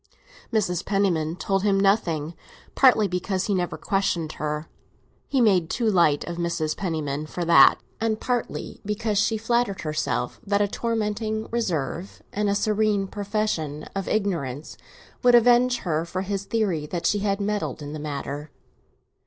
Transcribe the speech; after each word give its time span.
Mrs. 0.51 0.83
Penniman 0.83 1.35
told 1.35 1.61
him 1.61 1.79
nothing, 1.79 2.33
partly 2.73 3.07
because 3.07 3.45
he 3.45 3.53
never 3.53 3.77
questioned 3.77 4.31
her—he 4.31 5.39
made 5.39 5.69
too 5.69 5.87
light 5.87 6.23
of 6.23 6.37
Mrs. 6.37 6.75
Penniman 6.75 7.27
for 7.27 7.45
that—and 7.45 8.19
partly 8.19 8.81
because 8.83 9.19
she 9.19 9.37
flattered 9.37 9.81
herself 9.81 10.41
that 10.43 10.59
a 10.59 10.67
tormenting 10.67 11.47
reserve, 11.51 12.23
and 12.33 12.49
a 12.49 12.55
serene 12.55 13.05
profession 13.05 13.83
of 13.95 14.07
ignorance, 14.07 14.75
would 15.21 15.35
avenge 15.35 15.81
her 15.81 16.03
for 16.03 16.23
his 16.23 16.45
theory 16.45 16.87
that 16.87 17.05
she 17.05 17.19
had 17.19 17.39
meddled 17.39 17.83
in 17.83 17.93
the 17.93 17.99
matter. 17.99 18.49